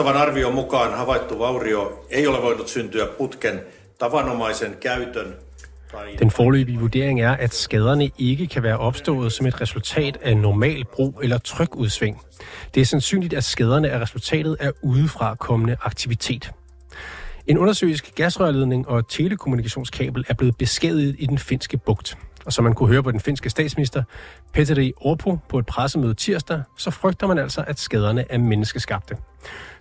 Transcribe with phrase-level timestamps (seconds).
[0.00, 3.60] Alustavan arvion mukaan havaittu vaurio ei ole voinut syntyä putken
[3.98, 5.34] tavanomaisen käytön
[6.18, 10.84] Den forløbige vurdering er, at skaderne ikke kan være opstået som et resultat af normal
[10.84, 12.20] brug eller trykudsving.
[12.74, 16.50] Det er sandsynligt, at skaderne er resultatet af udefra kommende aktivitet.
[17.46, 22.18] En undersøgisk gasrørledning og telekommunikationskabel er blevet beskadiget i den finske bugt.
[22.46, 24.02] Og som man kunne høre på den finske statsminister
[24.52, 29.16] Petteri Orpo på et pressemøde tirsdag, så frygter man altså, at skaderne er menneskeskabte.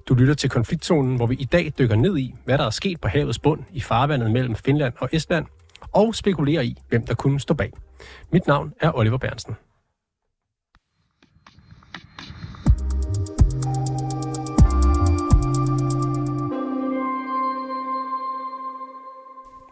[0.08, 3.02] Du lytter til konfliktzonen, hvor vi i dag dykker ned i, hvad der er sket
[3.02, 5.46] på havets bund i farvandet mellem Finland og Estland,
[5.92, 7.72] og spekulerer i, hvem der kunne stå bag.
[8.32, 9.56] Mit navn er Oliver Bernsen.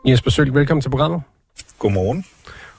[0.06, 1.22] Jesper Sølg, velkommen til programmet.
[1.80, 2.26] Godmorgen.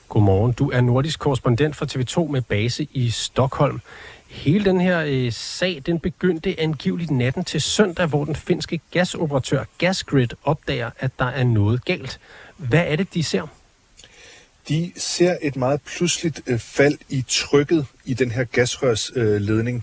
[0.09, 0.53] Godmorgen.
[0.53, 3.81] Du er nordisk korrespondent for TV2 med base i Stockholm.
[4.29, 9.65] Hele den her øh, sag, den begyndte angiveligt natten til søndag, hvor den finske gasoperatør
[9.79, 12.21] Gasgrid opdager, at der er noget galt.
[12.56, 13.58] Hvad er det, de ser?
[14.69, 19.77] De ser et meget pludseligt øh, fald i trykket i den her gasrørsledning.
[19.77, 19.83] Øh,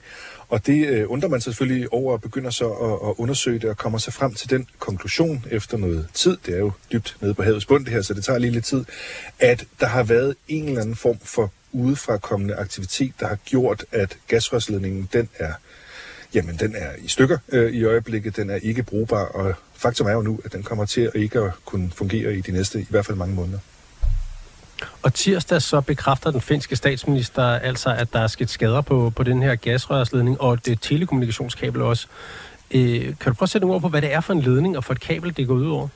[0.50, 3.70] og det øh, undrer man sig selvfølgelig over og begynder så at, at undersøge det
[3.70, 6.38] og kommer sig frem til den konklusion efter noget tid.
[6.46, 8.66] Det er jo dybt nede på havets bund det her, så det tager lige lidt
[8.66, 8.86] tid.
[9.40, 14.18] At der har været en eller anden form for udefrakommende aktivitet, der har gjort, at
[14.28, 15.54] gasrørsledningen den er
[16.34, 18.36] Jamen, den er i stykker øh, i øjeblikket.
[18.36, 21.40] Den er ikke brugbar, og faktum er jo nu, at den kommer til at ikke
[21.40, 23.60] at kunne fungere i de næste, i hvert fald mange måneder.
[25.04, 29.24] Og tirsdag så bekræfter den finske statsminister altså, at der er sket skader på, på
[29.24, 32.08] den her gasrørsledning, og det telekommunikationskabel også.
[32.72, 34.84] Øh, kan du prøve at sætte ord på, hvad det er for en ledning og
[34.84, 35.88] for et kabel, det går ud over?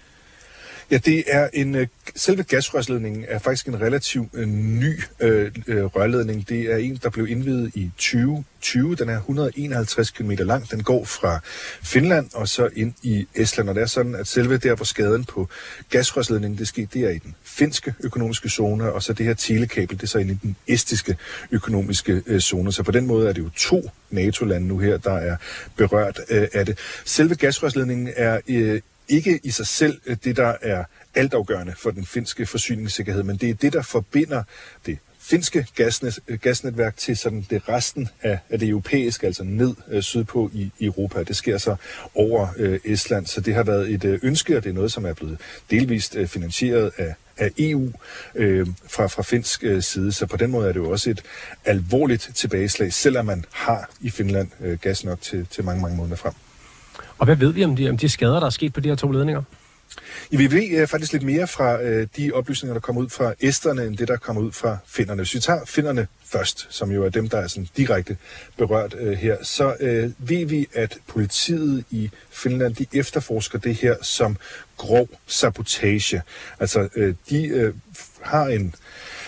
[0.92, 5.86] Ja, det er en øh, selve gasrørsledningen er faktisk en relativt øh, ny øh, øh,
[5.86, 6.50] rørledning.
[6.50, 8.96] Det er en, der blev indvidet i 2020.
[8.96, 10.72] Den er 151 km lang.
[10.72, 11.40] Den går fra
[11.84, 13.70] Finland og så ind i Estland.
[13.70, 15.50] Og det er sådan, at selve der, hvor skaden på
[15.90, 19.98] gasrørsledningen det skete, det er i den finske økonomiske zone, og så det her telekabel,
[19.98, 21.18] det er så ind i den estiske
[21.52, 22.72] økonomiske øh, zone.
[22.72, 25.36] Så på den måde er det jo to NATO-lande nu her, der er
[25.76, 26.80] berørt øh, af det.
[27.06, 30.84] Selve gasrørsledningen er øh, ikke i sig selv øh, det, der er
[31.16, 34.44] altafgørende for den finske forsyningssikkerhed, men det er det, der forbinder
[34.86, 34.98] det
[35.30, 40.04] finske gasnet, øh, gasnetværk til sådan det resten af, af det europæiske, altså ned øh,
[40.04, 41.24] sydpå i, i Europa.
[41.24, 41.76] Det sker så
[42.16, 45.06] over øh, Estland, så det har været et øh, ønske, og det er noget, som
[45.06, 45.38] er blevet
[45.72, 47.92] delvist øh, finansieret af, af EU
[48.36, 50.12] øh, fra, fra finsk øh, side.
[50.12, 51.22] Så på den måde er det jo også et
[51.66, 56.16] alvorligt tilbageslag, selvom man har i Finland øh, gas nok til, til mange, mange måneder
[56.16, 56.34] frem.
[57.20, 58.96] Og hvad ved vi om de, om de skader, der er sket på de her
[58.96, 59.44] to ledninger?
[60.32, 63.10] Ja, vi ved uh, øh, faktisk lidt mere fra uh, de oplysninger, der kommer ud
[63.10, 65.22] fra æsterne, end det, der kommer ud fra finderne.
[65.22, 68.18] Hvis vi tager finderne først, som jo er dem, der er sådan direkte
[68.58, 73.96] berørt uh, her, så uh, ved vi, at politiet i Finland, de efterforsker det her
[74.02, 74.38] som
[74.78, 76.22] grov sabotage.
[76.60, 77.76] Altså, uh, de uh,
[78.22, 78.76] har en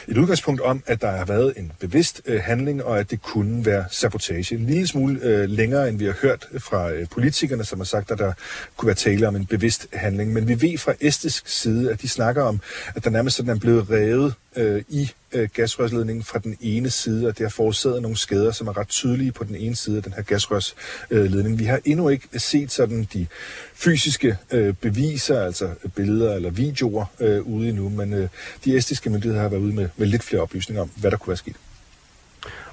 [0.08, 3.66] et udgangspunkt om, at der har været en bevidst øh, handling, og at det kunne
[3.66, 4.56] være sabotage.
[4.56, 7.86] En lille smule øh, længere, end vi har hørt øh, fra øh, politikerne, som har
[7.86, 8.34] sagt, at der
[8.78, 10.34] kunne være tale om en bevidst handling.
[10.34, 12.62] Men vi ved fra estisk side, at de snakker om,
[12.96, 17.28] at der nærmest sådan er blevet revet øh, i øh, gasrørsledningen fra den ene side,
[17.28, 20.04] og det har forårsaget nogle skader, som er ret tydelige på den ene side af
[20.04, 21.60] den her gasrørsledning.
[21.60, 23.28] Vi har endnu ikke set sådan de
[23.74, 28.30] fysiske øh, beviser, altså billeder eller videoer øh, ude endnu, men øh,
[28.66, 31.32] de estiske myndigheder har været ude med, med lidt flere oplysninger om, hvad der kunne
[31.32, 31.56] være sket.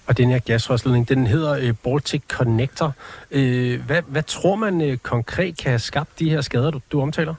[0.06, 2.94] Og den her gasrørsledning, den hedder øh, Baltic Connector.
[3.30, 7.00] Øh, hvad, hvad tror man øh, konkret kan have skabt de her skader, du, du
[7.00, 7.34] omtaler?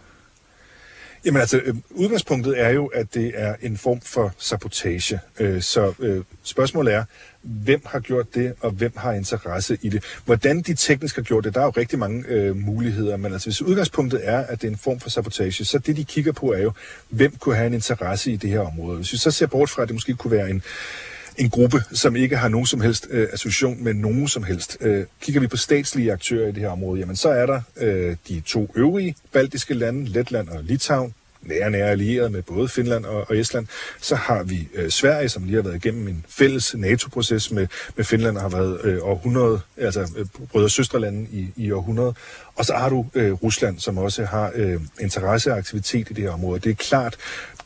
[1.25, 5.19] Jamen altså, øh, udgangspunktet er jo, at det er en form for sabotage.
[5.39, 7.03] Øh, så øh, spørgsmålet er,
[7.41, 10.03] hvem har gjort det, og hvem har interesse i det.
[10.25, 13.49] Hvordan de teknisk har gjort det, der er jo rigtig mange øh, muligheder, men altså
[13.49, 16.53] hvis udgangspunktet er, at det er en form for sabotage, så det de kigger på
[16.53, 16.71] er jo,
[17.09, 18.97] hvem kunne have en interesse i det her område.
[18.97, 20.63] Hvis vi så ser bort fra, at det måske kunne være en
[21.39, 24.77] en gruppe, som ikke har nogen som helst øh, association med nogen som helst.
[24.81, 28.15] Øh, kigger vi på statslige aktører i det her område, jamen så er der øh,
[28.27, 33.25] de to øvrige baltiske lande, Letland og Litauen, nære, nære allieret med både Finland og,
[33.29, 33.67] og Estland.
[34.01, 38.05] Så har vi øh, Sverige, som lige har været igennem en fælles NATO-proces med, med
[38.05, 42.13] Finland og har været øh, århundrede, altså øh, brødre- og søstrelande i, i århundrede.
[42.55, 46.59] Og så har du øh, Rusland, som også har øh, interesseaktivitet i det her område.
[46.59, 47.15] Det er klart,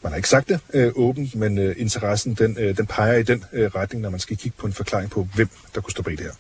[0.04, 3.24] man har ikke sagt det øh, åbent, men øh, interessen den, øh, den peger i
[3.24, 6.04] den øh, retning, når man skal kigge på en forklaring på, hvem der kunne stå
[6.04, 6.32] bag det her.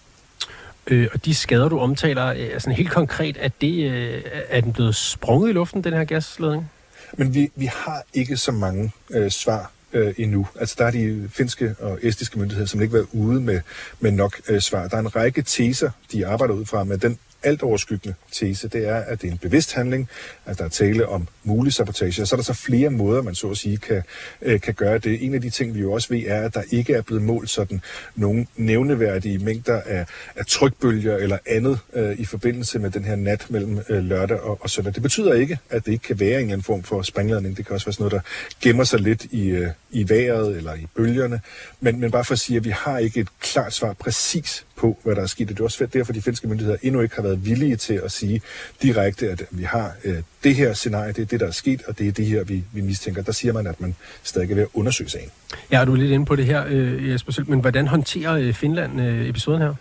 [0.87, 4.73] Øh, og de skader, du omtaler, øh, altså helt konkret, er, det, øh, er den
[4.73, 6.71] blevet sprunget i luften, den her gasledning?
[7.13, 10.47] Men vi, vi har ikke så mange øh, svar øh, endnu.
[10.59, 13.61] Altså der er de finske og estiske myndigheder, som ikke været ude med,
[13.99, 14.87] med nok øh, svar.
[14.87, 18.87] Der er en række teser, de arbejder ud fra, men den alt overskyggende tese, det
[18.87, 20.09] er, at det er en bevidst handling,
[20.45, 22.21] at der er tale om mulig sabotage.
[22.21, 24.03] Og så er der så flere måder, man så at sige kan,
[24.41, 25.25] øh, kan gøre det.
[25.25, 27.49] En af de ting, vi jo også ved, er, at der ikke er blevet målt
[27.49, 27.81] sådan
[28.15, 30.05] nogle nævneværdige mængder af,
[30.35, 34.57] af trykbølger eller andet øh, i forbindelse med den her nat mellem øh, lørdag og,
[34.61, 34.93] og søndag.
[34.93, 37.57] Det betyder ikke, at det ikke kan være en eller anden form for springladning.
[37.57, 38.31] Det kan også være sådan noget, der
[38.61, 41.41] gemmer sig lidt i, øh, i vejret eller i bølgerne.
[41.79, 44.97] Men, men bare for at sige, at vi har ikke et klart svar præcis på,
[45.03, 45.49] hvad der er sket.
[45.49, 48.11] Det er også svært derfor de finske myndigheder endnu ikke har været villige til at
[48.11, 48.41] sige
[48.81, 51.99] direkte, at vi har øh, det her scenarie, det er det, der er sket, og
[51.99, 53.21] det er det her, vi, vi mistænker.
[53.21, 55.29] Der siger man, at man stadig er ved at undersøge sagen.
[55.71, 59.01] Ja, du er lidt inde på det her, øh, Jesper men hvordan håndterer øh, Finland
[59.01, 59.73] øh, episoden her?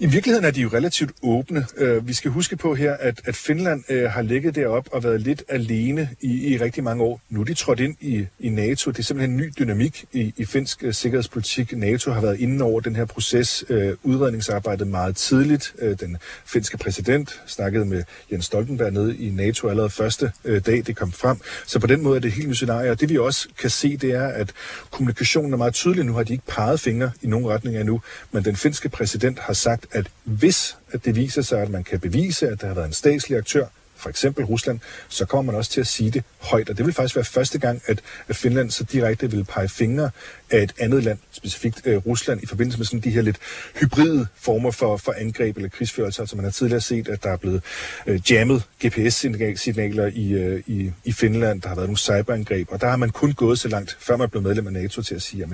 [0.00, 1.66] I virkeligheden er de jo relativt åbne.
[1.76, 5.20] Øh, vi skal huske på her, at, at Finland øh, har ligget derop og været
[5.20, 7.20] lidt alene i, i rigtig mange år.
[7.30, 8.90] Nu er de trådt ind i, i NATO.
[8.90, 11.76] Det er simpelthen en ny dynamik i, i finsk øh, sikkerhedspolitik.
[11.76, 13.64] NATO har været inde over den her proces,
[14.02, 15.74] udredningsarbejdet meget tidligt.
[16.00, 16.16] Den
[16.46, 18.02] finske præsident snakkede med
[18.32, 21.36] Jens Stoltenberg nede i NATO allerede første dag, det kom frem.
[21.66, 22.90] Så på den måde er det et helt nyt scenarie.
[22.90, 24.52] Og det vi også kan se, det er, at
[24.90, 26.04] kommunikationen er meget tydelig.
[26.04, 28.00] Nu har de ikke peget fingre i nogen retning endnu,
[28.32, 32.00] men den finske præsident har sagt, at hvis at det viser sig, at man kan
[32.00, 33.66] bevise, at der har været en statslig aktør,
[33.98, 36.70] for eksempel Rusland, så kommer man også til at sige det højt.
[36.70, 38.02] Og det vil faktisk være første gang, at
[38.32, 40.10] Finland så direkte vil pege fingre
[40.50, 43.36] af et andet land, specifikt øh, Rusland, i forbindelse med sådan de her lidt
[43.80, 46.22] hybride former for, for angreb eller krigsførelse.
[46.22, 47.62] Altså man har tidligere set, at der er blevet
[48.06, 52.88] øh, jammet GPS-signaler i, øh, i, i Finland, der har været nogle cyberangreb, og der
[52.88, 55.42] har man kun gået så langt, før man blev medlem af NATO, til at sige,
[55.42, 55.50] at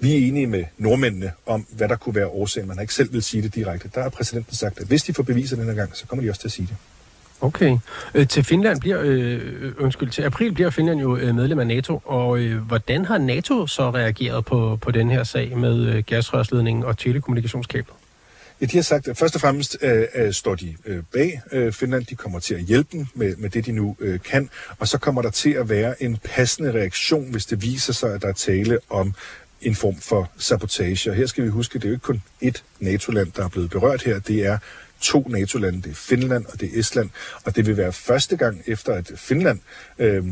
[0.00, 2.68] vi er enige med nordmændene om, hvad der kunne være årsagen.
[2.68, 3.90] Man har ikke selv vil sige det direkte.
[3.94, 6.30] Der har præsidenten sagt, at hvis de får beviser den her gang, så kommer de
[6.30, 6.76] også til at sige det.
[7.40, 7.78] Okay.
[8.14, 12.02] Øh, til Finland bliver, øh, undskyld, til april bliver Finland jo øh, medlem af NATO,
[12.04, 16.84] og øh, hvordan har NATO så reageret på, på den her sag med øh, gasrørsledningen
[16.84, 17.96] og telekommunikationskablet?
[18.60, 21.72] Ja, de har sagt, at først og fremmest øh, øh, står de øh, bag øh,
[21.72, 22.06] Finland.
[22.06, 24.50] De kommer til at hjælpe dem med, med det, de nu øh, kan.
[24.78, 28.22] Og så kommer der til at være en passende reaktion, hvis det viser sig, at
[28.22, 29.14] der er tale om
[29.62, 31.10] en form for sabotage.
[31.10, 33.48] Og her skal vi huske, at det er jo ikke kun ét NATO-land, der er
[33.48, 34.18] blevet berørt her.
[34.18, 34.58] Det er
[35.00, 35.82] to NATO-lande.
[35.82, 37.10] Det er Finland og det er Estland.
[37.44, 39.60] Og det vil være første gang efter, at Finland
[39.98, 40.24] øh,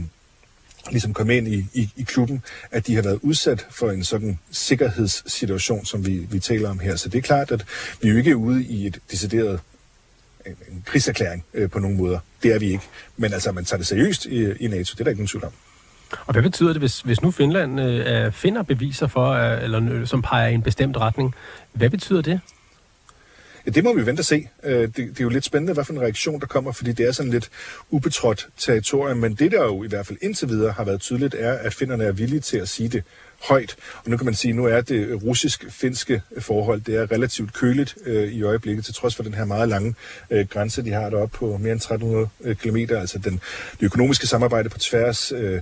[0.90, 4.38] ligesom kom ind i, i, i klubben, at de har været udsat for en sådan
[4.50, 6.96] sikkerhedssituation, som vi, vi taler om her.
[6.96, 7.64] Så det er klart, at
[8.02, 9.60] vi jo ikke er ude i et decideret
[10.46, 12.18] en, en krigserklæring øh, på nogen måder.
[12.42, 12.84] Det er vi ikke.
[13.16, 14.92] Men altså, man tager det seriøst i, i NATO.
[14.92, 15.52] Det er der ikke nogen tvivl om.
[16.26, 20.06] Og hvad betyder det, hvis, hvis nu Finland øh, finder beviser for, øh, eller øh,
[20.06, 21.34] som peger i en bestemt retning?
[21.72, 22.40] Hvad betyder det?
[23.66, 24.48] Ja, det må vi vente og se.
[24.62, 27.08] Øh, det, det er jo lidt spændende, hvad for en reaktion der kommer, fordi det
[27.08, 27.50] er sådan lidt
[27.90, 31.52] ubetrådt territorium, men det der jo i hvert fald indtil videre har været tydeligt, er,
[31.52, 33.04] at finderne er villige til at sige det
[33.42, 33.76] højt.
[34.04, 38.32] Og nu kan man sige, nu er det russisk-finske forhold, det er relativt køligt øh,
[38.32, 39.94] i øjeblikket, til trods for den her meget lange
[40.30, 42.76] øh, grænse, de har deroppe på mere end 1300 øh, km.
[42.76, 43.32] Altså den,
[43.72, 45.60] det økonomiske samarbejde på tværs øh,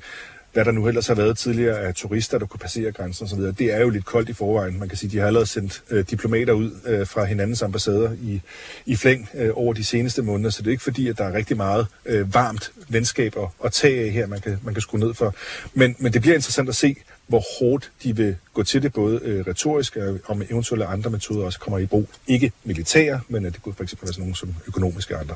[0.55, 3.75] hvad der nu ellers har været tidligere af turister, der kunne passere grænsen osv., det
[3.75, 4.79] er jo lidt koldt i forvejen.
[4.79, 8.41] Man kan sige, de har allerede sendt øh, diplomater ud øh, fra hinandens ambassader i,
[8.87, 11.33] i flæng øh, over de seneste måneder, så det er ikke fordi, at der er
[11.33, 15.01] rigtig meget øh, varmt venskab at, at tage af her, man kan, man kan skrue
[15.01, 15.35] ned for.
[15.75, 19.21] Men, men det bliver interessant at se, hvor hårdt de vil gå til det, både
[19.23, 22.09] øh, retorisk og med eventuelle andre metoder også kommer i brug.
[22.27, 25.35] Ikke militære, men at det kunne for eksempel være sådan nogle som økonomiske andre.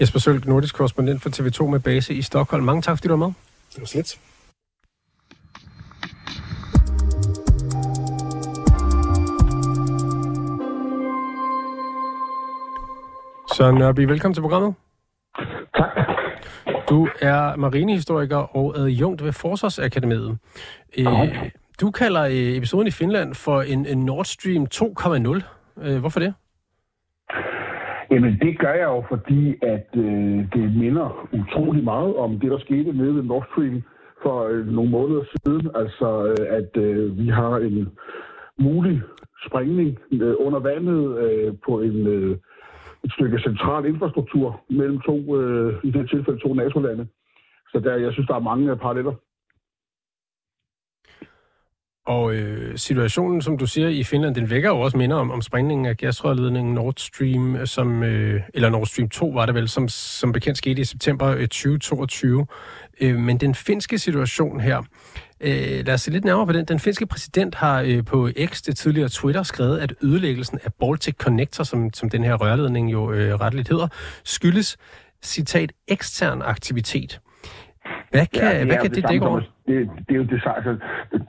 [0.00, 2.64] Jesper Sølg, nordisk korrespondent for TV2 med base i Stockholm.
[2.64, 3.34] Mange tak, fordi du var med.
[3.74, 4.18] Det var slet.
[13.56, 14.74] Søren Nørby, velkommen til programmet.
[15.76, 15.90] Tak.
[16.90, 20.38] Du er marinehistoriker og adjunkt ved Forsvarsakademiet.
[20.98, 21.06] Øh,
[21.80, 25.86] du kalder øh, episoden i Finland for en, en Nord Stream 2,0.
[25.86, 26.34] Øh, hvorfor det?
[28.10, 32.58] Jamen, det gør jeg jo, fordi at øh, det minder utrolig meget om det, der
[32.58, 33.82] skete nede ved Nord Stream
[34.22, 35.70] for øh, nogle måneder siden.
[35.74, 37.88] Altså, øh, at øh, vi har en
[38.58, 39.02] mulig
[39.46, 42.06] sprængning øh, under vandet øh, på en...
[42.06, 42.36] Øh,
[43.04, 47.06] et stykke central infrastruktur mellem to, øh, i det tilfælde to NATO-lande.
[47.72, 49.14] Så der, jeg synes, der er mange paralleller.
[52.12, 55.42] Og øh, situationen, som du siger, i Finland, den vækker jo også minder om, om
[55.42, 59.88] sprængningen af gasrørledningen Nord Stream, som, øh, eller Nord Stream 2 var det vel, som,
[59.88, 62.46] som bekendt skete i september øh, 2022.
[63.00, 64.82] Øh, men den finske situation her,
[65.44, 66.64] Øh, lad os se lidt nærmere på den.
[66.64, 71.14] Den finske præsident har øh, på X, det tidligere Twitter, skrevet, at ødelæggelsen af Baltic
[71.16, 73.88] Connector, som, som den her rørledning jo øh, retteligt hedder,
[74.24, 74.76] skyldes,
[75.22, 77.20] citat, ekstern aktivitet.
[78.10, 79.40] Hvad kan, ja, det, hvad kan det, det dække over?
[79.66, 80.76] Det, det er jo det, altså,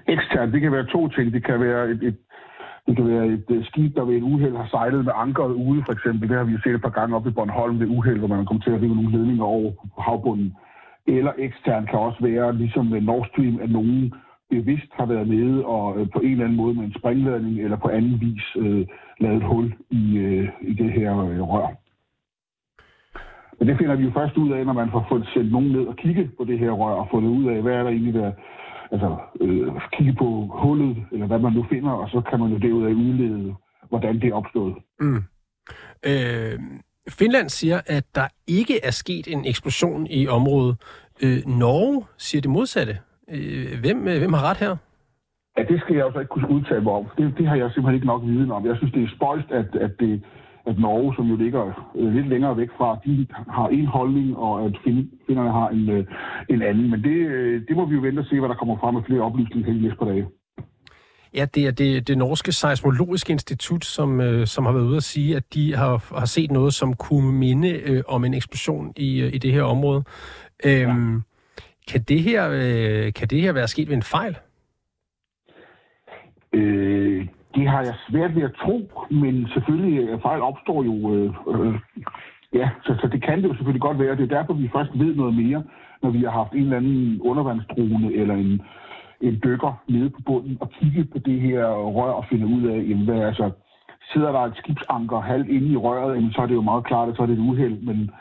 [0.07, 1.33] ekstern, det kan være to ting.
[1.33, 2.17] Det kan være et, et
[2.87, 5.83] Det kan være et uh, skib, der ved et uheld har sejlet med ankeret ude,
[5.85, 6.29] for eksempel.
[6.29, 8.45] Det har vi jo set et par gange op i Bornholm ved uheld, hvor man
[8.45, 10.55] kommer til at rive nogle ledninger over havbunden.
[11.07, 14.13] Eller ekstern kan også være, ligesom med Nord Stream, at nogen
[14.49, 17.77] bevidst har været nede og øh, på en eller anden måde med en springladning eller
[17.77, 18.85] på anden vis øh,
[19.19, 21.67] lavet et hul i, øh, i det her øh, rør.
[23.59, 25.85] Men det finder vi jo først ud af, når man får fået sendt nogen ned
[25.85, 28.31] og kigge på det her rør og fundet ud af, hvad er der egentlig der,
[28.91, 30.27] altså øh, kigge på
[30.61, 33.55] hullet, eller hvad man nu finder, og så kan man jo derudaf udlede,
[33.89, 34.75] hvordan det er opstået.
[34.99, 35.23] Mm.
[36.05, 36.59] Øh,
[37.09, 40.75] Finland siger, at der ikke er sket en eksplosion i området.
[41.23, 42.97] Øh, Norge siger det modsatte.
[43.29, 44.75] Øh, hvem, øh, hvem har ret her?
[45.57, 47.05] Ja, det skal jeg også ikke kunne udtale mig om.
[47.17, 48.65] Det, det har jeg simpelthen ikke nok viden om.
[48.65, 50.21] Jeg synes, det er spøjst, at, at, det,
[50.65, 54.65] at Norge, som jo ligger øh, lidt længere væk fra, de har en holdning, og
[54.65, 54.73] at
[55.27, 56.05] finderne har en, øh,
[56.49, 56.89] en anden.
[56.89, 59.03] Men det, øh, det må vi jo vente og se, hvad der kommer frem med
[59.03, 60.27] flere oplysninger i næste par dage.
[61.33, 65.03] Ja, det er det, det norske seismologiske institut, som, øh, som har været ude at
[65.03, 69.21] sige, at de har, har set noget, som kunne minde øh, om en eksplosion i,
[69.21, 70.03] øh, i det her område.
[70.65, 71.21] Øhm, ja.
[71.87, 74.37] Kan det her, øh, kan det her være sket ved en fejl?
[76.53, 81.13] Øh, det har jeg svært ved at tro, men selvfølgelig øh, fejl opstår jo...
[81.13, 81.75] Øh, øh,
[82.53, 84.15] ja, så, så det kan det jo selvfølgelig godt være.
[84.15, 85.63] Det er derfor, vi først ved noget mere,
[86.01, 88.61] når vi har haft en eller anden undervandsdrone eller en,
[89.21, 91.65] en dykker nede på bunden og kigge på det her
[91.97, 93.51] rør og finde ud af, jamen, hvad, altså,
[94.13, 97.09] sidder der et skibsanker halvt inde i røret, jamen, så er det jo meget klart,
[97.09, 98.11] at så er det et uheld, men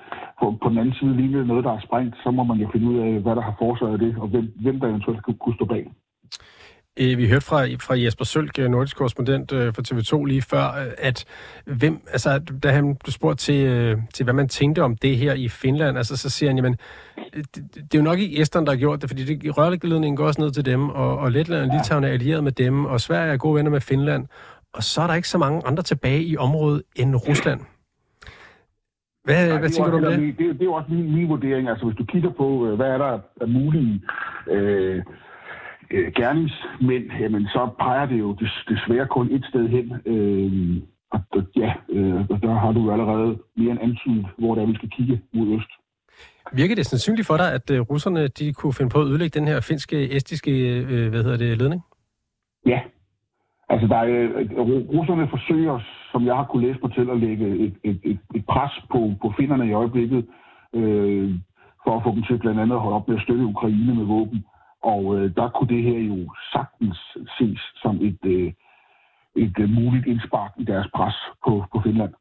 [0.40, 2.86] på, på den anden side lige noget, der er sprængt, så må man jo finde
[2.90, 5.64] ud af, hvad der har forårsaget det, og hvem, hvem der eventuelt kunne, kunne stå
[5.64, 5.84] bag.
[7.00, 10.62] Øh, vi hørte fra, fra Jesper Sølk, øh, nordisk korrespondent øh, for TV2 lige før,
[10.98, 11.24] at
[11.64, 15.48] hvem, altså, da han blev spurgt til, til, hvad man tænkte om det her i
[15.48, 16.76] Finland, altså, så siger han, jamen,
[17.34, 20.26] det, det er jo nok ikke Estland, der har gjort det, fordi det, rørledningen går
[20.26, 23.32] også ned til dem, og, og Letland og Litauen er allieret med dem, og Sverige
[23.32, 24.26] er gode venner med Finland,
[24.74, 27.60] og så er der ikke så mange andre tilbage i området end Rusland.
[29.24, 30.18] Hvad, Nej, hvad tænker du om det?
[30.18, 30.38] det?
[30.38, 31.68] Det er jo også min, min vurdering.
[31.68, 34.02] Altså, hvis du kigger på, hvad er der af mulige
[34.50, 35.02] øh,
[35.92, 38.36] øh, gerningsmænd, jamen, så peger det jo
[38.68, 39.86] desværre kun et sted hen.
[40.06, 44.66] Øh, og, og ja, øh, der har du jo allerede mere end antydet, hvor der
[44.66, 45.70] vi skal kigge mod øst.
[46.52, 49.48] Virker det sandsynligt for dig, at øh, russerne de kunne finde på at ødelægge den
[49.48, 51.82] her finske, estiske øh, hvad hedder det, ledning?
[52.66, 52.80] Ja,
[53.72, 54.60] Altså, der er, øh,
[54.96, 55.80] russerne forsøger,
[56.12, 59.00] som jeg har kunne læse mig til, at lægge et, et, et, et pres på,
[59.22, 60.26] på finderne i øjeblikket,
[60.78, 61.30] øh,
[61.84, 64.04] for at få dem til blandt andet at holde op med at støtte Ukraine med
[64.04, 64.44] våben.
[64.82, 66.98] Og øh, der kunne det her jo sagtens
[67.38, 68.52] ses som et, øh,
[69.36, 72.12] et, øh, muligt indspark i deres pres på, på Finland.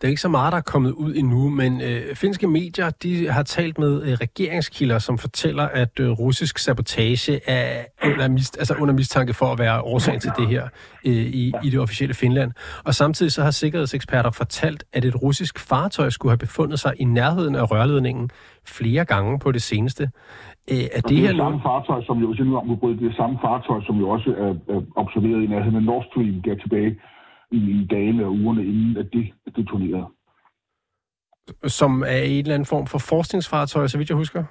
[0.00, 3.28] Der er ikke så meget, der er kommet ud endnu, men øh, finske medier de
[3.28, 8.74] har talt med øh, regeringskilder, som fortæller, at øh, russisk sabotage er under, mist, altså
[8.74, 10.68] under mistanke for at være årsagen til det her
[11.06, 12.52] øh, i, i det officielle Finland.
[12.84, 17.04] Og samtidig så har sikkerhedseksperter fortalt, at et russisk fartøj skulle have befundet sig i
[17.04, 18.30] nærheden af rørledningen
[18.66, 20.10] flere gange på det seneste.
[20.72, 23.16] Øh, er det, det her samme fartøj, som jo, hvis jeg nu om det er
[23.16, 27.00] samme fartøj, som jo også er, er observeret i nærheden af Nord Stream, der tilbage
[27.50, 30.06] i dagene og ugerne inden, at det detonerede.
[31.62, 34.44] Som er i en eller anden form for forskningsfartøj, så vidt jeg husker?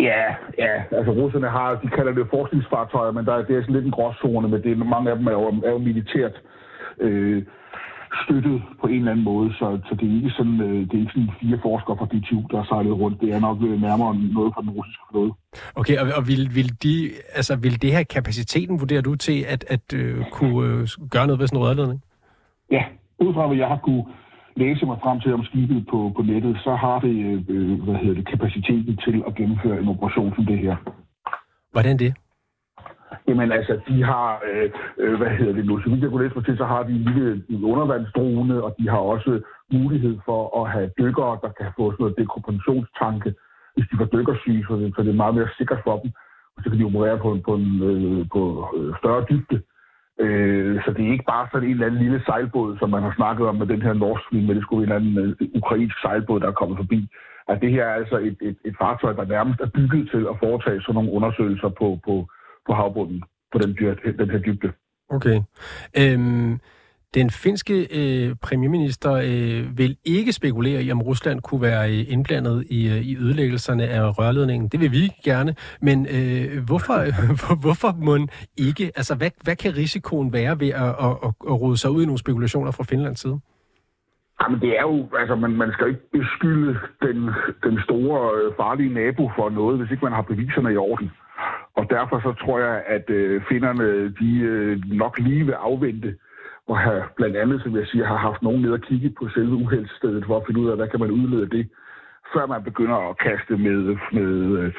[0.00, 0.24] Ja,
[0.58, 0.74] ja.
[0.90, 3.90] Altså russerne har, de kalder det forskningsfartøjer, men der er, det er sådan lidt en
[3.90, 6.42] gråzone, men det, mange af dem er jo, er jo militært
[7.00, 7.42] øh,
[8.24, 10.98] støttet på en eller anden måde, så, så det er ikke sådan, øh, det er
[10.98, 13.20] ikke sådan fire forskere fra DTU, der har sejlet rundt.
[13.20, 15.32] Det er nok øh, nærmere noget fra den russiske flåde.
[15.74, 19.64] Okay, og, og vil, vil, de, altså, vil det her kapaciteten, vurderer du til, at,
[19.68, 22.00] at øh, kunne øh, gøre noget ved sådan en rørledning?
[22.70, 22.82] Ja,
[23.18, 24.04] ud fra hvad jeg har kunne
[24.56, 27.16] læse mig frem til om skibet på, på nettet, så har det,
[27.48, 30.76] øh, hvad hedder det kapaciteten til at gennemføre en operation som det her.
[31.72, 32.14] Hvordan det?
[33.28, 36.36] Jamen altså, de har, øh, øh, hvad hedder det nu, så vidt jeg kunne læse
[36.36, 39.40] mig til, så har de en lille undervandsdrone, og de har også
[39.72, 43.34] mulighed for at have dykkere, der kan få sådan noget dekompensionstanke,
[43.74, 46.10] hvis de får dykkersyge, så det, så det er meget mere sikkert for dem.
[46.56, 48.42] Og så kan de operere på en, på en øh, på
[48.76, 49.62] øh, større dybde.
[50.24, 53.14] Øh, så det er ikke bare sådan en eller anden lille sejlbåd, som man har
[53.16, 56.40] snakket om med den her norsk men det skulle være en anden øh, ukrainsk sejlbåd,
[56.40, 57.08] der er kommet forbi.
[57.48, 60.38] At det her er altså et, et, et fartøj, der nærmest er bygget til at
[60.44, 62.14] foretage sådan nogle undersøgelser på, på,
[62.68, 63.22] på havbunden,
[63.52, 63.76] på den,
[64.18, 64.72] den her dybde.
[65.10, 65.40] Okay.
[65.98, 66.60] Øhm,
[67.14, 72.66] den finske øh, premierminister øh, vil ikke spekulere i, om Rusland kunne være øh, indblandet
[72.70, 74.68] i, øh, i ødelæggelserne af rørledningen.
[74.68, 78.84] Det vil vi gerne, men øh, hvorfor, øh, hvorfor må ikke?
[78.96, 82.06] Altså, hvad, hvad kan risikoen være ved at, at, at, at rode sig ud i
[82.06, 83.40] nogle spekulationer fra Finlands side?
[84.40, 87.18] Jamen, det er jo, altså, man, man skal ikke beskylde den,
[87.66, 91.10] den store øh, farlige nabo for noget, hvis ikke man har beviserne i orden.
[91.74, 96.16] Og derfor så tror jeg, at øh, finderne de øh, nok lige vil afvente,
[96.68, 99.54] og have blandt andet, som jeg siger, har haft nogen ned og kigge på selve
[99.54, 101.68] uheldsstedet for at finde ud af, hvad kan man udlede det,
[102.32, 104.72] før man begynder at kaste med, med øh,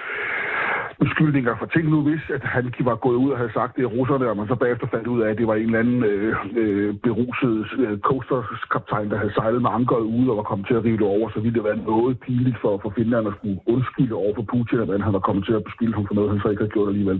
[1.04, 4.30] beskyldninger for ting nu, hvis at han var gået ud og havde sagt det russerne,
[4.30, 6.94] og man så bagefter fandt ud af, at det var en eller anden øh, øh,
[7.08, 11.00] beruset øh, coasterskaptajn, der havde sejlet med ankeret ude og var kommet til at rive
[11.02, 14.34] det over, så ville det være noget pinligt for, for Finland at skulle undskylde over
[14.36, 16.64] for Putin, at han var kommet til at beskylde ham for noget, han så ikke
[16.64, 17.20] havde gjort alligevel.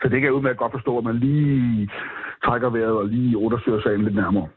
[0.00, 1.90] Så det kan jeg udmærket godt forstå, at man lige
[2.44, 4.48] trækker vejret og lige undersøger sagen lidt nærmere.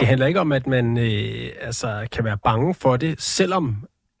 [0.00, 3.64] Det handler ikke om, at man øh, altså, kan være bange for det, selvom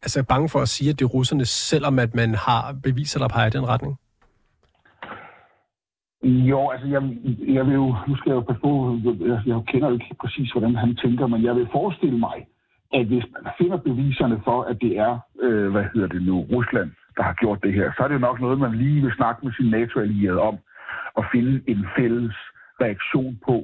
[0.06, 3.28] altså bange for at sige, at det er russerne, selvom at man har beviser, der
[3.28, 3.92] peger i den retning?
[6.50, 7.02] Jo, altså jeg,
[7.56, 8.70] jeg vil jo, nu skal jeg jo passe på,
[9.30, 12.38] jeg, jeg kender jo ikke præcis, hvordan han tænker, men jeg vil forestille mig,
[12.92, 16.90] at hvis man finder beviserne for, at det er, øh, hvad hedder det nu, Rusland,
[17.16, 19.40] der har gjort det her, så er det jo nok noget, man lige vil snakke
[19.44, 20.56] med sin NATO-allierede om,
[21.14, 22.36] og finde en fælles
[22.80, 23.56] reaktion på,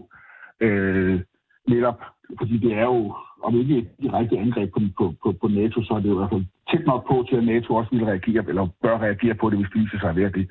[0.61, 1.21] øh,
[1.69, 2.01] netop
[2.39, 5.95] fordi det er jo, om ikke et direkte angreb på, på, på, på NATO, så
[5.95, 8.45] er det jo i hvert fald tæt nok på til, at NATO også vil reagere,
[8.49, 10.49] eller bør reagere på det, hvis det viser sig at være det.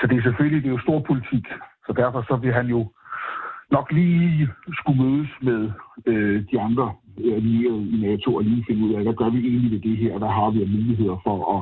[0.00, 1.46] Så det er selvfølgelig det er jo stor politik,
[1.86, 2.80] så derfor så vil han jo
[3.70, 5.70] nok lige skulle mødes med
[6.06, 7.44] øh, de andre øh,
[7.94, 10.18] i NATO og lige finde ud af, hvad gør vi egentlig ved det her, og
[10.18, 11.60] hvad har vi af muligheder for at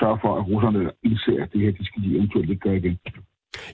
[0.00, 2.98] sørge for, at russerne indser, at det her, det skal de eventuelt ikke gøre igen.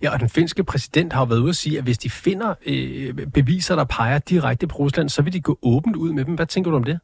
[0.02, 2.50] Ja, og den finske præsident har jo været ude at sige, at hvis de finder
[2.66, 6.34] øh, beviser, der peger direkte på Rusland, så vil de gå åbent ud med dem.
[6.34, 6.99] Hvad tænker du om det?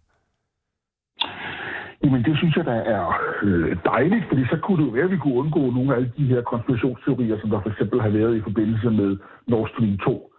[2.05, 3.07] Jamen, det synes jeg, der er
[3.43, 6.13] øh, dejligt, fordi så kunne det jo være, at vi kunne undgå nogle af alle
[6.19, 9.17] de her konspirationsteorier, som der for eksempel har været i forbindelse med
[9.47, 10.33] Nord Stream 2.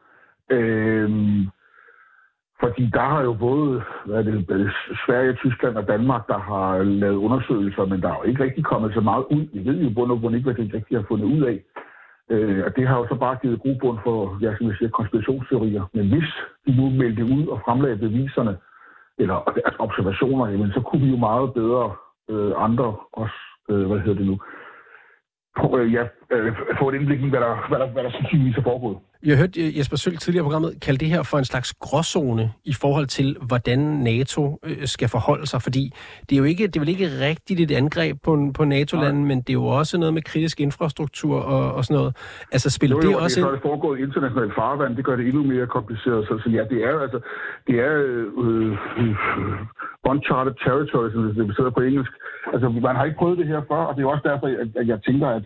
[0.49, 1.47] Øhm,
[2.63, 4.71] fordi der har jo både hvad er det, øh,
[5.05, 8.93] Sverige, Tyskland og Danmark, der har lavet undersøgelser, men der er jo ikke rigtig kommet
[8.93, 9.43] så meget ud.
[9.53, 11.57] Vi ved jo bund og ikke, hvad de rigtig har fundet ud af.
[12.29, 15.83] Øh, og det har jo så bare givet grobund for, ja, som jeg siger, konspirationsteorier.
[15.93, 16.29] Men hvis
[16.65, 18.57] de nu meldte ud og fremlagde beviserne,
[19.17, 21.95] eller deres observationer, jamen, så kunne vi jo meget bedre
[22.29, 23.39] øh, andre også,
[23.69, 24.39] øh, hvad hedder det nu,
[25.59, 28.57] på, øh, ja, øh, få et indblik i, hvad der, hvad der, hvad der sandsynligvis
[28.57, 28.97] er foregået.
[29.23, 31.73] Jeg har hørt øh, Jesper Sølg tidligere i programmet kalde det her for en slags
[31.73, 35.83] gråzone i forhold til, hvordan NATO øh, skal forholde sig, fordi
[36.29, 39.37] det er jo ikke, det er vel ikke rigtigt et angreb på, på NATO-landet, men
[39.41, 42.15] det er jo også noget med kritisk infrastruktur og, og sådan noget.
[42.51, 43.53] Altså spiller jo, jo, det også det, ind?
[43.53, 46.27] det foregået internationalt farvand, det gør det endnu mere kompliceret.
[46.27, 47.19] Så, så ja, det er altså,
[47.67, 49.17] det er øh, øh,
[50.11, 52.11] uncharted territory, som det betyder på engelsk.
[52.53, 54.87] Altså, man har ikke prøvet det her før, og det er også derfor, at, at
[54.87, 55.43] jeg tænker, at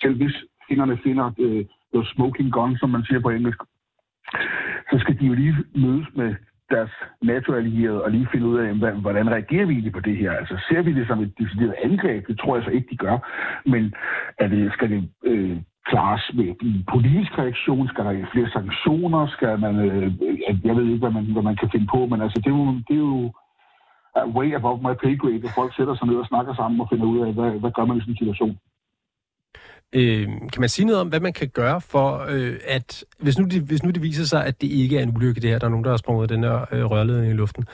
[0.00, 0.36] selv hvis
[0.68, 3.60] finderne finder øh, the smoking gun, som man siger på engelsk,
[4.90, 6.34] så skal de jo lige mødes med
[6.70, 6.90] deres
[7.22, 10.32] NATO-allierede og lige finde ud af, hvordan reagerer vi egentlig på det her?
[10.32, 12.26] Altså ser vi det som et decideret angreb?
[12.26, 13.16] Det tror jeg så ikke, de gør.
[13.66, 13.94] Men
[14.38, 15.56] er det, skal det øh,
[15.90, 17.88] klares med en politisk reaktion?
[17.88, 19.26] Skal der flere sanktioner?
[19.26, 20.12] Skal man, øh,
[20.64, 22.66] jeg ved ikke, hvad man, hvad man kan finde på, men altså det er jo,
[22.88, 23.32] det er jo
[24.38, 27.06] way above my pay grade, at folk sætter sig ned og snakker sammen og finder
[27.06, 28.58] ud af, hvad, hvad gør man i sådan en situation.
[29.94, 33.44] Øh, kan man sige noget om, hvad man kan gøre for, øh, at hvis nu,
[33.44, 35.66] det, hvis nu det viser sig, at det ikke er en ulykke det her, der
[35.66, 37.64] er nogen, der har sprunget den her øh, rørledning i luften,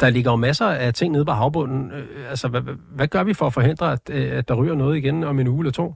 [0.00, 1.90] der ligger jo masser af ting nede på havbunden.
[1.90, 2.60] Øh, altså, hvad,
[2.96, 5.48] hvad gør vi for at forhindre, at, øh, at der ryger noget igen om en
[5.48, 5.94] uge eller to?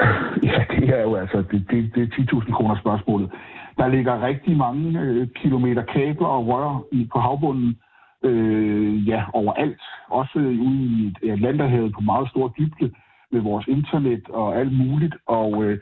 [0.42, 3.30] Ja, det er jo altså, det, det, det er 10.000 kroner spørgsmålet.
[3.76, 7.76] Der ligger rigtig mange øh, kilometer kabler og rør i, på havbunden,
[8.24, 9.82] øh, ja, overalt.
[10.08, 12.90] Også øh, ude i Atlanterhavet på meget stor dybde
[13.32, 15.16] med vores internet og alt muligt.
[15.26, 15.78] Og øh,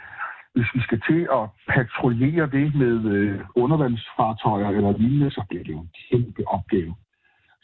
[0.55, 5.73] hvis vi skal til at patruljere det med øh, undervandsfartøjer eller lignende, så bliver det
[5.73, 6.95] jo en kæmpe opgave.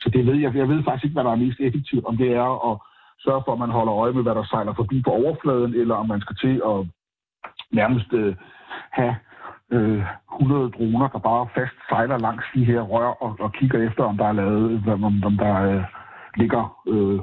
[0.00, 2.04] Så det ved jeg, jeg ved faktisk ikke, hvad der er mest effektivt.
[2.04, 2.78] Om det er at
[3.24, 6.08] sørge for, at man holder øje med, hvad der sejler forbi på overfladen, eller om
[6.08, 6.78] man skal til at
[7.70, 8.34] nærmest øh,
[8.90, 9.16] have
[9.70, 10.02] øh,
[10.34, 14.16] 100 droner, der bare fast sejler langs de her rør og, og kigger efter, om
[14.16, 15.84] der er lavet, om, om der øh,
[16.36, 17.20] ligger øh,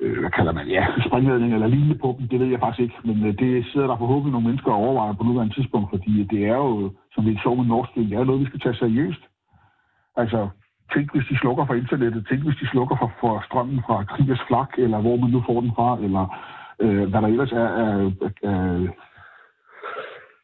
[0.00, 2.98] øh, hvad kalder man, ja, springledning eller lignende på dem, det ved jeg faktisk ikke.
[3.04, 6.40] Men øh, det sidder der forhåbentlig nogle mennesker og overvejer på nuværende tidspunkt, fordi det
[6.52, 9.22] er jo, som vi så med Nord Stream, det er noget, vi skal tage seriøst.
[10.16, 10.48] Altså,
[10.94, 14.44] tænk hvis de slukker for internettet, tænk hvis de slukker for, for strømmen fra Krigers
[14.48, 16.24] Flak, eller hvor man nu får den fra, eller
[16.84, 17.94] øh, hvad der ellers er af,
[18.42, 18.88] af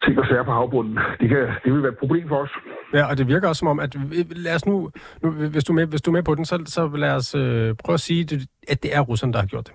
[0.07, 0.99] ting og sager på havbunden.
[1.21, 2.51] Det, kan, det vil være et problem for os.
[2.95, 3.97] Ja, og det virker også som om, at
[4.31, 4.91] lad os nu,
[5.23, 7.35] nu hvis, du er med, hvis du er med på den, så, så lad os
[7.35, 9.75] øh, prøve at sige, at det er russerne, der har gjort det.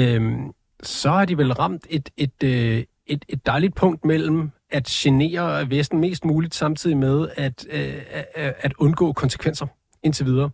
[0.00, 4.84] Øhm, så har de vel ramt et, et, øh, et, et dejligt punkt mellem at
[4.84, 9.66] genere Vesten mest muligt, samtidig med at, øh, at, at undgå konsekvenser
[10.02, 10.50] indtil videre.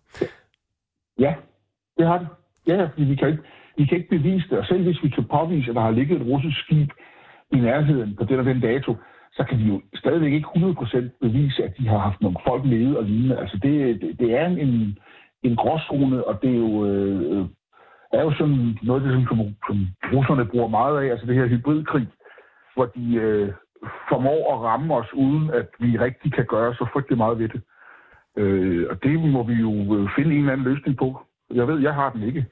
[1.18, 1.34] Ja,
[1.98, 2.28] det har det.
[2.66, 3.42] Ja, fordi vi kan ikke,
[3.76, 6.20] vi kan ikke bevise det, og selv hvis vi kan påvise, at der har ligget
[6.20, 6.90] et russisk skib
[7.52, 8.96] i nærheden på den og den dato,
[9.32, 12.98] så kan de jo stadigvæk ikke 100% bevise, at de har haft nogle folk nede
[12.98, 13.38] og lignende.
[13.38, 14.98] Altså det, det, det er en,
[15.42, 17.46] en gråzone, og det er jo, øh,
[18.12, 22.08] er jo sådan noget, det, som, som russerne bruger meget af, altså det her hybridkrig,
[22.74, 23.52] hvor de øh,
[24.08, 27.62] formår at ramme os, uden at vi rigtig kan gøre så frygtelig meget ved det.
[28.36, 31.20] Øh, og det må vi jo øh, finde en eller anden løsning på.
[31.54, 32.46] Jeg ved, jeg har den ikke.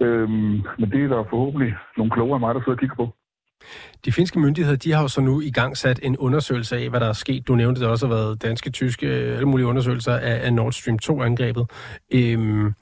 [0.00, 3.08] Øhm, men det er der forhåbentlig nogle klogere af mig, der sidder og kigger på.
[4.04, 7.00] De finske myndigheder de har jo så nu i gang sat en undersøgelse af, hvad
[7.00, 7.48] der er sket.
[7.48, 10.98] Du nævnte, det også har været danske, tyske, alle mulige undersøgelser af, af Nord Stream
[11.02, 11.66] 2-angrebet.
[12.14, 12.74] Øhm,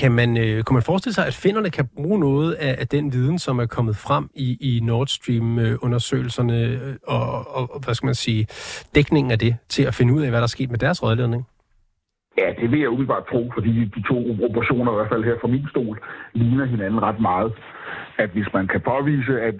[0.00, 3.12] kan man, øh, kan man forestille sig, at finderne kan bruge noget af, af den
[3.12, 7.94] viden, som er kommet frem i, i Nord Stream-undersøgelserne, øh, øh, og, og, og hvad
[7.94, 8.46] skal man sige,
[8.94, 11.46] dækningen af det, til at finde ud af, hvad der er sket med deres rådledning?
[12.38, 15.48] Ja, det vil jeg umiddelbart tro, fordi de to operationer, i hvert fald her fra
[15.48, 16.00] min stol,
[16.32, 17.52] ligner hinanden ret meget.
[18.18, 19.54] At hvis man kan påvise, at,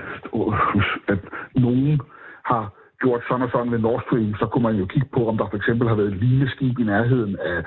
[1.09, 1.19] at
[1.55, 2.01] nogen
[2.45, 5.37] har gjort sådan og sådan ved Nord Stream, så kunne man jo kigge på, om
[5.39, 7.59] der for eksempel har været et lignende skib i nærheden af,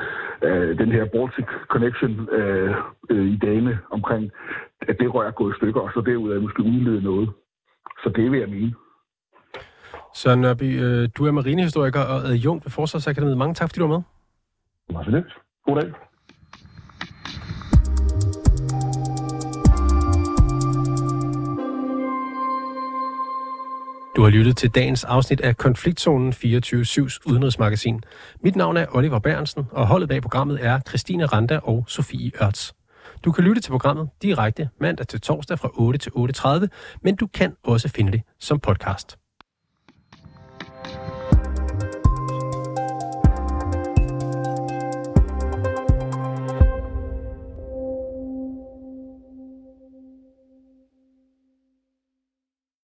[0.42, 2.76] af den her Baltic Connection øh,
[3.10, 4.32] øh, i dagene omkring,
[4.82, 7.30] at det rør er gået i stykker, og så derudaf måske udlede noget.
[8.04, 8.74] Så det vil jeg mene.
[10.16, 13.38] Søren Nørby, øh, du er marinehistoriker og adjunkt ved Forsvarsakademiet.
[13.38, 14.04] Mange tak, fordi du var med.
[14.88, 15.26] Det var så lidt.
[15.66, 16.09] God dag.
[24.20, 28.02] Du har lyttet til dagens afsnit af Konfliktzonen 24-7's udenrigsmagasin.
[28.44, 32.74] Mit navn er Oliver Bernsen, og holdet bag programmet er Christine Randa og Sofie Ørts.
[33.26, 36.68] Du kan lytte til programmet direkte mandag til torsdag fra 8 til 8.30,
[37.04, 39.18] men du kan også finde det som podcast.